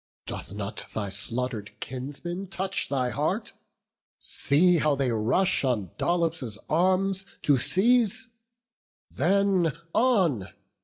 [0.25, 3.53] Doth not thy slaughter'd kinsmen touch thy heart?
[4.17, 8.29] See how they rush on Dolops' arms to seize;
[9.11, 10.47] Then on!